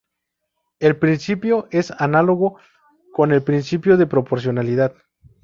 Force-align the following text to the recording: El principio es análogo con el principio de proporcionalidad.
El 0.79 0.97
principio 0.97 1.67
es 1.69 1.91
análogo 1.91 2.57
con 3.13 3.31
el 3.31 3.43
principio 3.43 3.97
de 3.97 4.07
proporcionalidad. 4.07 4.95